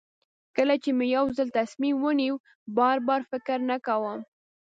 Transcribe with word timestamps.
کله 0.55 0.75
چې 0.83 0.89
مې 0.97 1.05
یو 1.15 1.25
ځل 1.37 1.47
تصمیم 1.59 1.95
ونیو 2.01 2.35
بار 2.77 2.97
بار 3.07 3.21
فکر 3.31 3.57
نه 3.69 3.77
کوم. 3.85 4.19